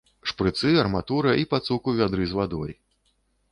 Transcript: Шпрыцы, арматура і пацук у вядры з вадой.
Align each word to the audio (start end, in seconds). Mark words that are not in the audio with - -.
Шпрыцы, 0.29 0.71
арматура 0.83 1.35
і 1.43 1.45
пацук 1.53 1.91
у 1.93 1.95
вядры 2.01 2.23
з 2.35 2.39
вадой. 2.43 2.71